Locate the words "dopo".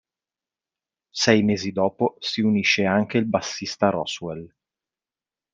1.71-2.15